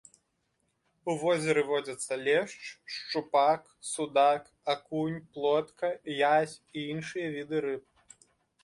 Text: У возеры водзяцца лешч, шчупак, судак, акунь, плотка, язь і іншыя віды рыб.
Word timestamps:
У 1.11 1.13
возеры 1.23 1.61
водзяцца 1.71 2.13
лешч, 2.27 2.61
шчупак, 2.93 3.61
судак, 3.91 4.43
акунь, 4.77 5.21
плотка, 5.37 5.95
язь 6.37 6.57
і 6.77 6.89
іншыя 6.97 7.27
віды 7.39 7.57
рыб. 7.71 7.83